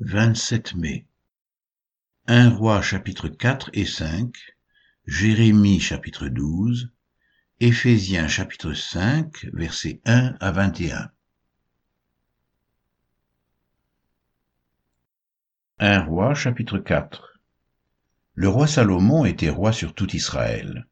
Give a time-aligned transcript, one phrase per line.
[0.00, 1.06] 27 mai.
[2.28, 4.32] 1 roi chapitre 4 et 5,
[5.08, 6.92] Jérémie chapitre 12,
[7.58, 11.10] Éphésiens chapitre 5 versets 1 à 21.
[15.80, 17.40] 1 roi chapitre 4
[18.34, 20.86] Le roi Salomon était roi sur tout Israël.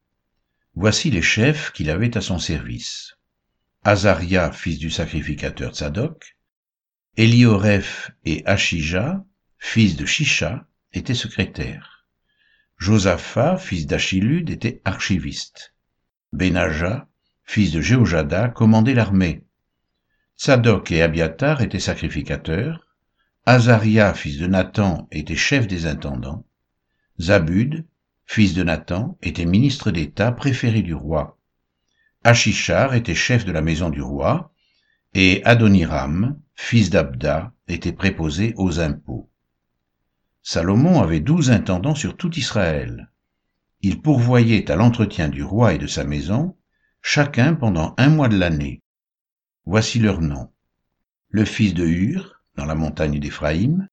[0.74, 3.16] Voici les chefs qu'il avait à son service.
[3.84, 6.35] Azaria, fils du sacrificateur Tzadok,
[7.18, 9.24] Elioreph et Achija,
[9.58, 12.06] fils de Shisha, étaient secrétaires.
[12.76, 15.74] Josaphat, fils d'Achilud, était archiviste.
[16.34, 17.08] Benaja,
[17.42, 19.44] fils de Jéhojada, commandait l'armée.
[20.36, 22.86] Sadok et Abiatar étaient sacrificateurs.
[23.46, 26.44] Azaria, fils de Nathan, était chef des intendants.
[27.18, 27.86] Zabud,
[28.26, 31.38] fils de Nathan, était ministre d'État préféré du roi.
[32.24, 34.52] Achishar était chef de la maison du roi,
[35.18, 39.30] et Adoniram, fils d'Abda, était préposé aux impôts.
[40.42, 43.10] Salomon avait douze intendants sur tout Israël.
[43.80, 46.54] Il pourvoyait à l'entretien du roi et de sa maison,
[47.00, 48.82] chacun pendant un mois de l'année.
[49.64, 50.52] Voici leurs noms.
[51.30, 53.88] Le fils de Hur, dans la montagne d'Éphraïm,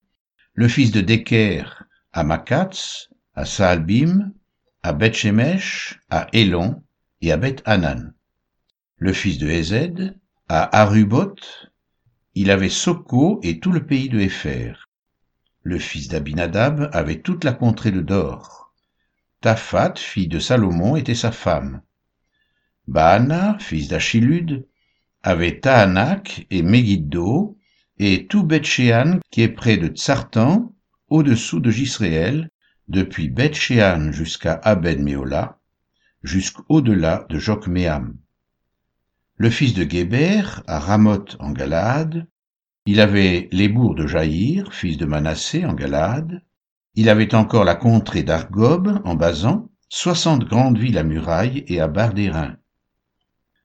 [0.56, 4.34] le fils de Deker, à Makatz, à Saalbim,
[4.82, 6.84] à Beth-Shemesh, à Elon
[7.22, 8.14] et à Beth-Hanan.
[8.98, 11.36] Le fils de Ezed, à Arubot,
[12.36, 14.74] il avait Soko et tout le pays de Hépher.
[15.62, 18.74] Le fils d'Abinadab avait toute la contrée de Dor.
[19.40, 21.82] Taphat, fille de Salomon, était sa femme.
[22.88, 24.68] Baana, fils d'Achilud,
[25.22, 27.58] avait Tahanak et Megiddo,
[27.98, 30.76] et tout Bethshéan qui est près de Tsartan,
[31.08, 32.50] au-dessous de Gisréel,
[32.90, 35.60] depuis Bethshéan jusqu'à Abed Meola,
[36.22, 38.18] jusqu'au-delà de Jokmeam
[39.38, 42.28] le fils de Géber, à Ramoth en Galade.
[42.86, 46.44] Il avait les bourgs de Jaïr, fils de Manassé en Galade.
[46.96, 51.88] Il avait encore la contrée d'Argob en Basan, soixante grandes villes à murailles et à
[51.88, 52.58] barres d'airain.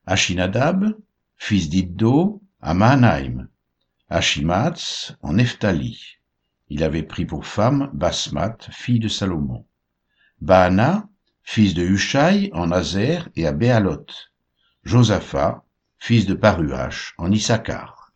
[0.06, 0.96] Achinadab,
[1.36, 3.48] fils d'Iddo, à Manaïm.
[4.08, 6.16] Achimatz en Nephtali.
[6.70, 9.66] Il avait pris pour femme Basmat, fille de Salomon.
[10.40, 11.08] Baana,
[11.42, 14.06] fils de Hushai en Azer et à Béalot.
[14.88, 15.66] Josaphat,
[15.99, 18.10] fils de Paruach, en Issachar.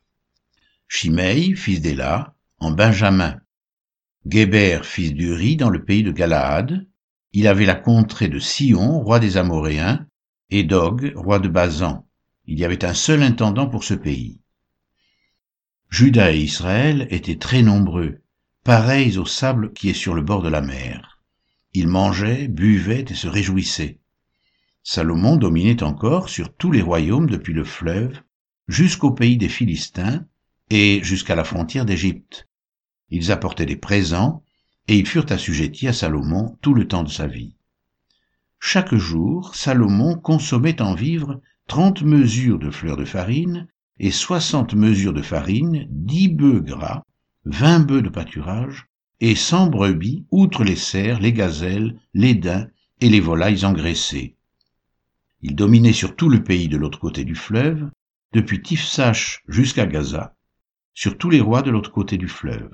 [0.88, 3.38] Shimei, fils d'Ela, en Benjamin.
[4.24, 6.86] Géber, fils d'Uri, dans le pays de Galaad.
[7.34, 10.06] Il avait la contrée de Sion, roi des Amoréens,
[10.48, 12.08] et Dog, roi de Bazan.
[12.46, 14.40] Il y avait un seul intendant pour ce pays.
[15.90, 18.22] Juda et Israël étaient très nombreux,
[18.64, 21.22] pareils au sable qui est sur le bord de la mer.
[21.74, 23.98] Ils mangeaient, buvaient et se réjouissaient.
[24.84, 28.20] Salomon dominait encore sur tous les royaumes depuis le fleuve
[28.66, 30.26] jusqu'au pays des Philistins
[30.70, 32.48] et jusqu'à la frontière d'Égypte.
[33.08, 34.42] Ils apportaient des présents
[34.88, 37.54] et ils furent assujettis à Salomon tout le temps de sa vie.
[38.58, 43.68] Chaque jour, Salomon consommait en vivres trente mesures de fleurs de farine
[44.00, 47.04] et soixante mesures de farine, dix bœufs gras,
[47.44, 48.86] vingt bœufs de pâturage
[49.20, 52.68] et cent brebis, outre les cerfs, les gazelles, les daims
[53.00, 54.36] et les volailles engraissées.
[55.42, 57.90] Il dominait sur tout le pays de l'autre côté du fleuve,
[58.32, 60.36] depuis Tifsach jusqu'à Gaza,
[60.94, 62.70] sur tous les rois de l'autre côté du fleuve.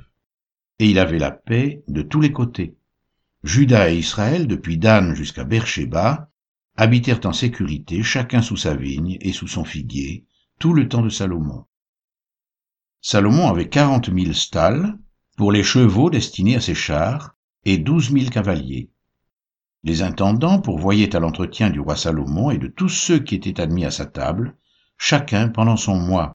[0.78, 2.76] Et il avait la paix de tous les côtés.
[3.42, 6.30] Juda et Israël, depuis Dan jusqu'à Beersheba,
[6.76, 10.26] habitèrent en sécurité, chacun sous sa vigne et sous son figuier,
[10.58, 11.64] tout le temps de Salomon.
[13.00, 14.98] Salomon avait quarante mille stalles
[15.36, 18.90] pour les chevaux destinés à ses chars et douze mille cavaliers.
[19.84, 23.84] Les intendants pourvoyaient à l'entretien du roi Salomon et de tous ceux qui étaient admis
[23.84, 24.56] à sa table,
[24.96, 26.32] chacun pendant son mois.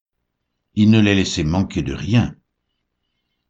[0.75, 2.35] Il ne les laissait manquer de rien.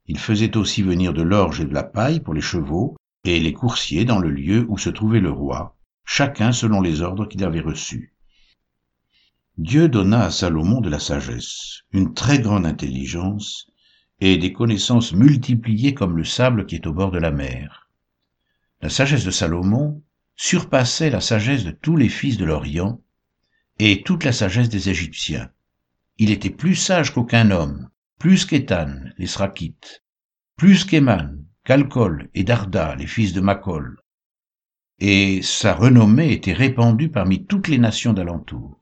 [0.08, 3.54] Il faisait aussi venir de l'orge et de la paille pour les chevaux, et les
[3.54, 7.62] coursiers dans le lieu où se trouvait le roi, chacun selon les ordres qu'il avait
[7.62, 8.14] reçus.
[9.58, 13.72] Dieu donna à Salomon de la sagesse, une très grande intelligence,
[14.20, 17.83] et des connaissances multipliées comme le sable qui est au bord de la mer.
[18.84, 20.04] La sagesse de Salomon
[20.36, 23.00] surpassait la sagesse de tous les fils de l'Orient
[23.80, 25.50] et toute la sagesse des Égyptiens.
[26.18, 27.90] Il était plus sage qu'aucun homme,
[28.20, 30.04] plus qu'Étan, les Srakites,
[30.58, 34.02] plus qu'Eman, Calcol et Darda, les fils de Macol.
[35.00, 38.82] Et sa renommée était répandue parmi toutes les nations d'alentour.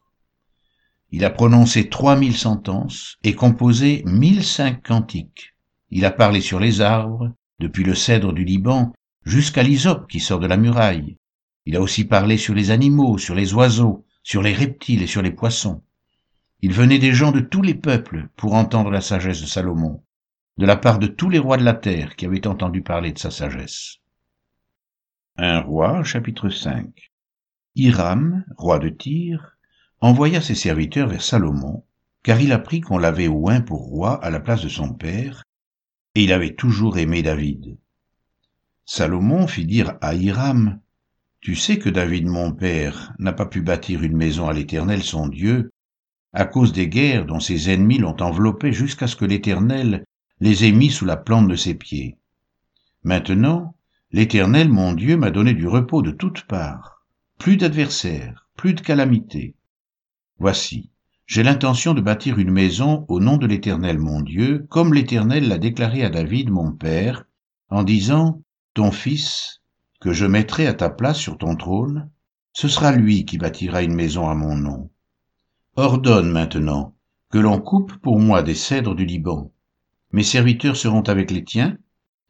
[1.12, 5.54] Il a prononcé trois mille sentences et composé mille cinq cantiques.
[5.92, 10.40] Il a parlé sur les arbres, depuis le cèdre du Liban jusqu'à l'hysope qui sort
[10.40, 11.18] de la muraille.
[11.66, 15.22] Il a aussi parlé sur les animaux, sur les oiseaux, sur les reptiles et sur
[15.22, 15.84] les poissons.
[16.62, 20.04] Il venait des gens de tous les peuples pour entendre la sagesse de Salomon,
[20.58, 23.20] de la part de tous les rois de la terre qui avaient entendu parler de
[23.20, 23.98] sa sagesse.
[25.38, 27.12] Un roi, chapitre 5
[27.76, 29.58] Hiram, roi de Tyr,
[30.02, 31.84] envoya ses serviteurs vers Salomon,
[32.22, 35.44] car il apprit qu'on l'avait oint pour roi à la place de son père,
[36.16, 37.78] et il avait toujours aimé David.
[38.94, 40.82] Salomon fit dire à Hiram,
[41.40, 45.30] Tu sais que David mon père n'a pas pu bâtir une maison à l'Éternel son
[45.30, 45.72] Dieu,
[46.34, 50.04] à cause des guerres dont ses ennemis l'ont enveloppé jusqu'à ce que l'Éternel
[50.42, 52.18] les ait mis sous la plante de ses pieds.
[53.02, 53.76] Maintenant,
[54.12, 57.06] l'Éternel mon Dieu m'a donné du repos de toutes parts,
[57.38, 59.56] plus d'adversaires, plus de calamités.
[60.38, 60.90] Voici,
[61.28, 65.60] j'ai l'intention de bâtir une maison au nom de l'Éternel mon Dieu, comme l'Éternel l'a
[65.60, 67.24] déclaré à David mon père,
[67.70, 68.42] en disant,
[68.74, 69.62] Ton fils,
[70.00, 72.10] que je mettrai à ta place sur ton trône,
[72.54, 74.90] ce sera lui qui bâtira une maison à mon nom.
[75.76, 76.96] Ordonne maintenant
[77.30, 79.54] que l'on coupe pour moi des cèdres du Liban.
[80.12, 81.78] Mes serviteurs seront avec les tiens,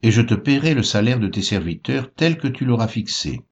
[0.04, 3.46] et je te paierai le salaire de tes serviteurs tel que tu l'auras fixé.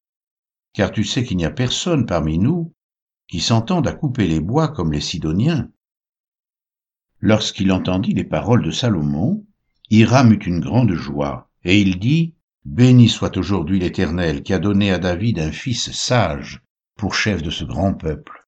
[0.73, 2.73] Car tu sais qu'il n'y a personne parmi nous
[3.27, 5.69] qui s'entendent à couper les bois comme les Sidoniens.
[7.19, 9.45] Lorsqu'il entendit les paroles de Salomon,
[9.91, 12.35] Hiram eut une grande joie, et il dit,
[12.65, 16.61] Béni soit aujourd'hui l'Éternel qui a donné à David un fils sage
[16.97, 18.45] pour chef de ce grand peuple.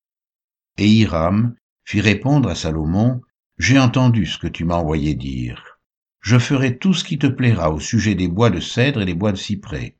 [0.77, 1.55] Et Hiram
[1.85, 3.21] fit répondre à Salomon,
[3.57, 5.79] J'ai entendu ce que tu m'as envoyé dire.
[6.19, 9.13] Je ferai tout ce qui te plaira au sujet des bois de cèdre et des
[9.13, 9.95] bois de cyprès.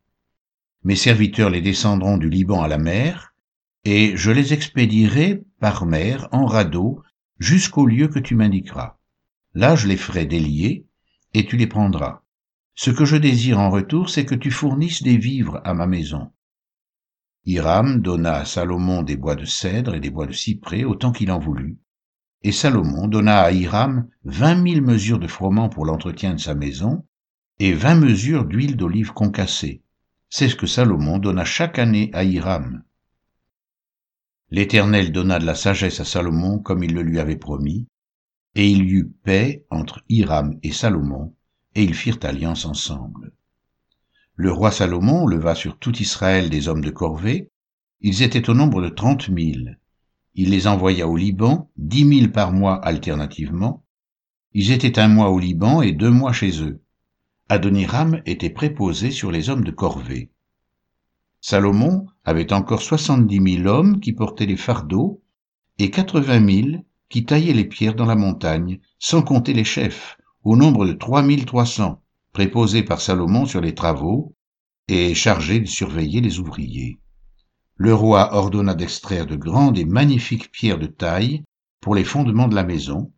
[0.84, 3.34] Mes serviteurs les descendront du Liban à la mer,
[3.86, 7.02] et je les expédierai par mer en radeau
[7.40, 8.98] jusqu'au lieu que tu m'indiqueras.
[9.54, 10.86] Là je les ferai délier,
[11.34, 12.21] et tu les prendras.
[12.84, 16.32] Ce que je désire en retour, c'est que tu fournisses des vivres à ma maison.
[17.46, 21.32] Hiram donna à Salomon des bois de cèdre et des bois de cyprès autant qu'il
[21.32, 21.78] en voulut,
[22.42, 27.06] et Salomon donna à Hiram vingt mille mesures de froment pour l'entretien de sa maison,
[27.60, 29.84] et vingt mesures d'huile d'olive concassée.
[30.28, 32.82] C'est ce que Salomon donna chaque année à Hiram.
[34.50, 37.88] L'Éternel donna de la sagesse à Salomon comme il le lui avait promis,
[38.56, 41.36] et il y eut paix entre Hiram et Salomon,
[41.76, 43.32] et ils firent alliance ensemble.
[44.36, 47.50] Le roi Salomon leva sur tout Israël des hommes de corvée,
[48.00, 49.80] ils étaient au nombre de trente mille.
[50.34, 53.84] Il les envoya au Liban, dix mille par mois alternativement.
[54.54, 56.82] Ils étaient un mois au Liban et deux mois chez eux.
[57.50, 60.32] Adoniram était préposé sur les hommes de corvée.
[61.42, 65.22] Salomon avait encore soixante-dix mille hommes qui portaient les fardeaux
[65.78, 70.56] et quatre-vingt mille qui taillaient les pierres dans la montagne, sans compter les chefs, au
[70.56, 72.02] nombre de trois mille trois cents,
[72.34, 74.36] préposés par Salomon sur les travaux
[74.88, 77.00] et chargés de surveiller les ouvriers.
[77.76, 81.44] Le roi ordonna d'extraire de grandes et magnifiques pierres de taille
[81.80, 83.12] pour les fondements de la maison.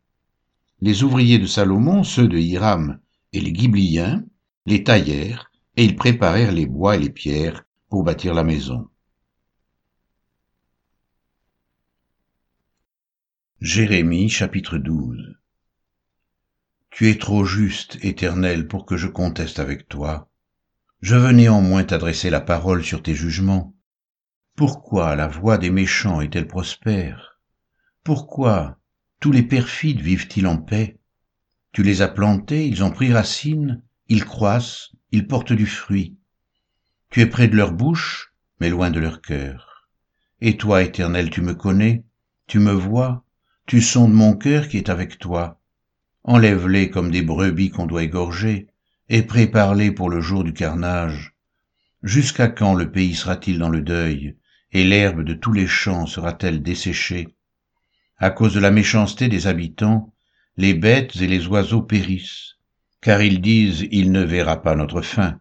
[0.81, 2.99] Les ouvriers de Salomon, ceux de Hiram
[3.31, 4.23] et les Ghibliens,
[4.65, 8.87] les taillèrent et ils préparèrent les bois et les pierres pour bâtir la maison.
[13.61, 15.37] Jérémie chapitre 12
[16.95, 20.29] Tu es trop juste, Éternel, pour que je conteste avec toi.
[21.01, 23.75] Je veux néanmoins t'adresser la parole sur tes jugements.
[24.55, 27.39] Pourquoi la voix des méchants est-elle prospère?
[28.03, 28.77] Pourquoi
[29.19, 30.99] tous les perfides vivent-ils en paix?
[31.71, 36.19] Tu les as plantés, ils ont pris racine, ils croissent, ils portent du fruit.
[37.09, 39.89] Tu es près de leur bouche, mais loin de leur cœur.
[40.41, 42.05] Et toi, Éternel, tu me connais,
[42.45, 43.25] tu me vois,
[43.65, 45.59] tu sondes mon cœur qui est avec toi.
[46.23, 48.67] Enlève-les comme des brebis qu'on doit égorger,
[49.09, 51.35] et prépare-les pour le jour du carnage.
[52.01, 54.37] Jusqu'à quand le pays sera-t-il dans le deuil,
[54.71, 57.27] et l'herbe de tous les champs sera-t-elle desséchée?
[58.17, 60.13] À cause de la méchanceté des habitants,
[60.55, 62.55] les bêtes et les oiseaux périssent,
[63.01, 65.39] car ils disent il ne verra pas notre fin.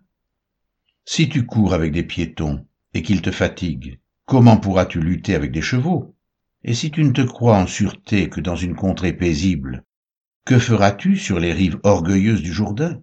[1.05, 5.63] Si tu cours avec des piétons et qu'ils te fatiguent, comment pourras-tu lutter avec des
[5.63, 6.17] chevaux?
[6.65, 9.85] Et si tu ne te crois en sûreté que dans une contrée paisible,
[10.45, 13.01] que feras-tu sur les rives orgueilleuses du Jourdain?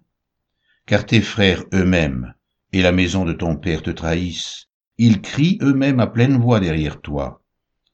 [0.86, 2.34] Car tes frères eux-mêmes
[2.72, 4.68] et la maison de ton père te trahissent,
[4.98, 7.42] ils crient eux-mêmes à pleine voix derrière toi.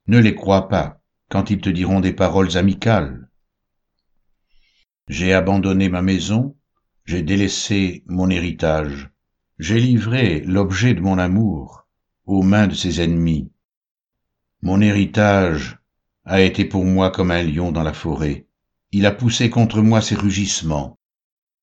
[0.08, 3.28] Ne les crois pas quand ils te diront des paroles amicales.
[5.08, 6.56] J'ai abandonné ma maison,
[7.04, 9.10] j'ai délaissé mon héritage,
[9.58, 11.86] j'ai livré l'objet de mon amour
[12.24, 13.50] aux mains de ses ennemis.
[14.62, 15.78] Mon héritage
[16.24, 18.45] a été pour moi comme un lion dans la forêt.
[18.98, 20.98] Il a poussé contre moi ses rugissements.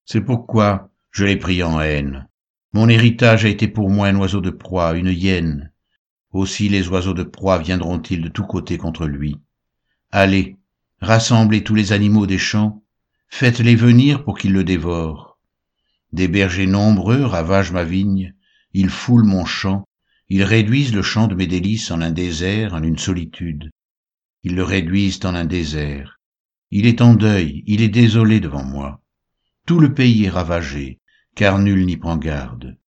[0.06, 2.28] C'est pourquoi je l'ai pris en haine.
[2.74, 5.72] Mon héritage a été pour moi un oiseau de proie, une hyène.
[6.32, 9.40] Aussi les oiseaux de proie viendront-ils de tous côtés contre lui.
[10.12, 10.58] Allez,
[11.02, 12.84] rassemblez tous les animaux des champs,
[13.30, 15.40] Faites-les venir pour qu'ils le dévorent.
[16.12, 18.36] Des bergers nombreux ravagent ma vigne,
[18.74, 19.86] ils foulent mon champ,
[20.30, 23.72] ils réduisent le champ de mes délices en un désert, en une solitude.
[24.44, 26.20] Ils le réduisent en un désert.
[26.76, 29.00] Il est en deuil, il est désolé devant moi.
[29.68, 31.00] Tout le pays est ravagé,
[31.36, 32.80] car nul n'y prend garde.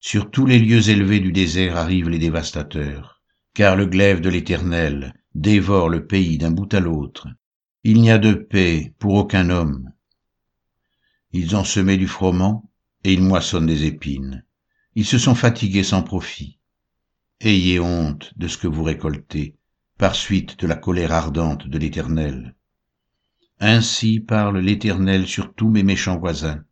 [0.00, 3.20] Sur tous les lieux élevés du désert arrivent les dévastateurs,
[3.52, 7.28] car le glaive de l'Éternel dévore le pays d'un bout à l'autre.
[7.82, 9.92] Il n'y a de paix pour aucun homme.
[11.34, 12.70] Ils ont semé du froment,
[13.04, 14.42] et ils moissonnent des épines.
[14.94, 16.60] Ils se sont fatigués sans profit.
[17.42, 19.54] Ayez honte de ce que vous récoltez,
[19.98, 22.54] par suite de la colère ardente de l'Éternel.
[23.60, 26.64] Ainsi parle l'Éternel sur tous mes méchants voisins,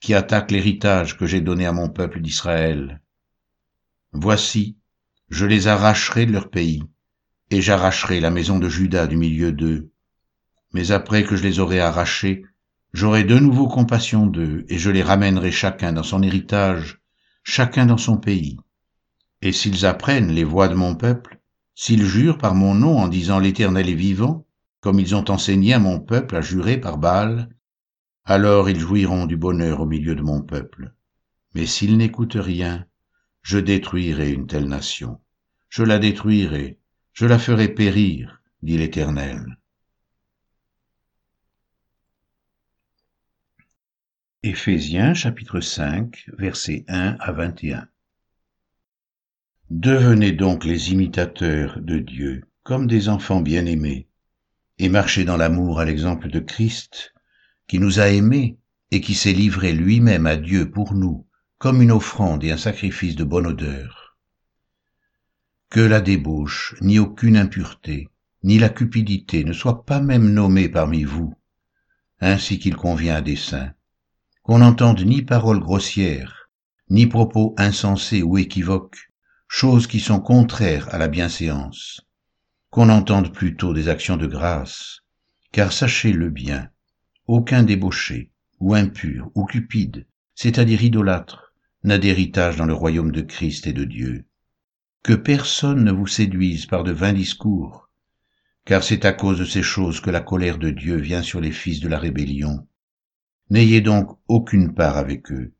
[0.00, 3.02] qui attaquent l'héritage que j'ai donné à mon peuple d'Israël.
[4.12, 4.76] Voici,
[5.28, 6.82] je les arracherai de leur pays,
[7.50, 9.90] et j'arracherai la maison de Juda du milieu d'eux.
[10.72, 12.44] Mais après que je les aurai arrachés,
[12.92, 17.00] j'aurai de nouveau compassion d'eux, et je les ramènerai chacun dans son héritage,
[17.42, 18.56] chacun dans son pays.
[19.42, 21.40] Et s'ils apprennent les voies de mon peuple,
[21.74, 24.46] s'ils jurent par mon nom en disant l'Éternel est vivant,
[24.80, 27.48] comme ils ont enseigné à mon peuple à jurer par Baal,
[28.24, 30.94] alors ils jouiront du bonheur au milieu de mon peuple.
[31.54, 32.86] Mais s'ils n'écoutent rien,
[33.42, 35.20] je détruirai une telle nation.
[35.68, 36.78] Je la détruirai,
[37.12, 39.58] je la ferai périr, dit l'Éternel.
[44.42, 47.86] Éphésiens chapitre 5 versets 1 à 21
[49.68, 54.08] Devenez donc les imitateurs de Dieu comme des enfants bien-aimés,
[54.80, 57.12] et marchez dans l'amour à l'exemple de Christ,
[57.68, 58.56] qui nous a aimés
[58.90, 61.26] et qui s'est livré lui-même à Dieu pour nous,
[61.58, 64.16] comme une offrande et un sacrifice de bonne odeur.
[65.68, 68.08] Que la débauche, ni aucune impureté,
[68.42, 71.34] ni la cupidité ne soient pas même nommées parmi vous,
[72.18, 73.74] ainsi qu'il convient à des saints
[74.42, 76.48] qu'on n'entende ni paroles grossières,
[76.88, 79.10] ni propos insensés ou équivoques,
[79.46, 82.00] choses qui sont contraires à la bienséance,
[82.70, 85.00] qu'on entende plutôt des actions de grâce,
[85.52, 86.70] car sachez le bien,
[87.26, 93.66] aucun débauché, ou impur, ou cupide, c'est-à-dire idolâtre, n'a d'héritage dans le royaume de Christ
[93.66, 94.24] et de Dieu.
[95.02, 97.88] Que personne ne vous séduise par de vains discours,
[98.64, 101.52] car c'est à cause de ces choses que la colère de Dieu vient sur les
[101.52, 102.68] fils de la rébellion.
[103.48, 105.52] N'ayez donc aucune part avec eux.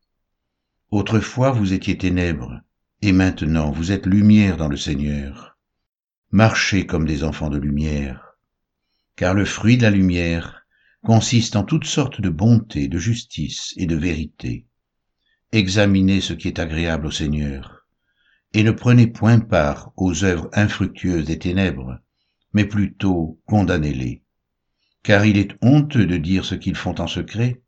[0.90, 2.60] Autrefois vous étiez ténèbres,
[3.02, 5.49] et maintenant vous êtes lumière dans le Seigneur.
[6.32, 8.36] Marchez comme des enfants de lumière,
[9.16, 10.64] car le fruit de la lumière
[11.02, 14.64] consiste en toutes sortes de bonté, de justice et de vérité.
[15.50, 17.84] Examinez ce qui est agréable au Seigneur,
[18.52, 21.98] et ne prenez point part aux œuvres infructueuses des ténèbres,
[22.52, 24.22] mais plutôt condamnez-les.
[25.02, 27.60] Car il est honteux de dire ce qu'ils font en secret,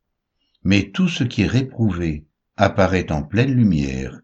[0.63, 2.27] mais tout ce qui est réprouvé
[2.57, 4.21] apparaît en pleine lumière,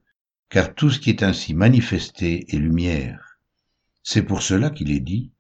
[0.49, 3.28] car tout ce qui est ainsi manifesté est lumière.
[4.11, 5.33] C'est pour cela qu'il est dit,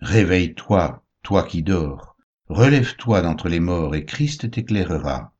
[0.00, 2.16] Réveille-toi, toi qui dors,
[2.48, 5.34] relève-toi d'entre les morts et Christ t'éclairera.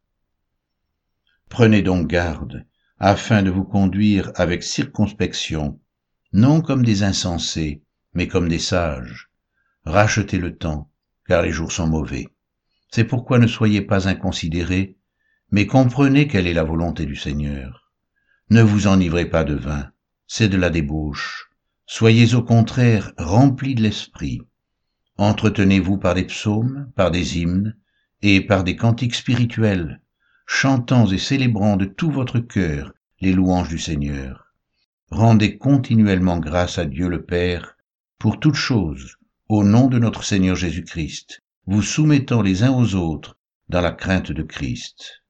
[1.49, 2.67] Prenez donc garde,
[2.99, 5.81] afin de vous conduire avec circonspection,
[6.35, 9.31] non comme des insensés, mais comme des sages.
[9.87, 10.91] Rachetez le temps,
[11.27, 12.29] car les jours sont mauvais.
[12.91, 14.99] C'est pourquoi ne soyez pas inconsidérés,
[15.51, 17.91] mais comprenez quelle est la volonté du Seigneur.
[18.51, 19.91] Ne vous enivrez pas de vin,
[20.27, 21.49] c'est de la débauche.
[21.87, 24.41] Soyez au contraire remplis de l'esprit.
[25.19, 27.77] Entretenez-vous par des psaumes, par des hymnes
[28.23, 30.01] et par des cantiques spirituels,
[30.47, 34.55] chantant et célébrant de tout votre cœur les louanges du Seigneur.
[35.11, 37.77] Rendez continuellement grâce à Dieu le Père
[38.19, 39.17] pour toutes choses,
[39.49, 43.37] au nom de notre Seigneur Jésus-Christ, vous soumettant les uns aux autres
[43.69, 45.24] dans la crainte de Christ.